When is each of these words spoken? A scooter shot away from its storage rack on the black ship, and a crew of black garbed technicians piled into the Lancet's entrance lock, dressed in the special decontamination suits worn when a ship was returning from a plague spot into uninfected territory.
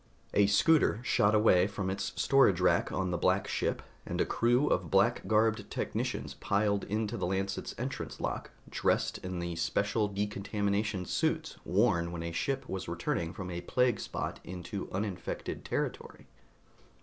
A 0.33 0.47
scooter 0.47 0.99
shot 1.03 1.35
away 1.35 1.67
from 1.67 1.91
its 1.91 2.11
storage 2.19 2.59
rack 2.59 2.91
on 2.91 3.11
the 3.11 3.19
black 3.19 3.47
ship, 3.47 3.83
and 4.03 4.19
a 4.19 4.25
crew 4.25 4.65
of 4.67 4.89
black 4.89 5.21
garbed 5.27 5.69
technicians 5.69 6.33
piled 6.33 6.85
into 6.85 7.17
the 7.17 7.27
Lancet's 7.27 7.75
entrance 7.77 8.19
lock, 8.19 8.49
dressed 8.67 9.19
in 9.19 9.37
the 9.37 9.55
special 9.57 10.07
decontamination 10.07 11.05
suits 11.05 11.57
worn 11.63 12.11
when 12.11 12.23
a 12.23 12.31
ship 12.31 12.67
was 12.67 12.87
returning 12.87 13.31
from 13.31 13.51
a 13.51 13.61
plague 13.61 13.99
spot 13.99 14.39
into 14.43 14.89
uninfected 14.91 15.63
territory. 15.63 16.25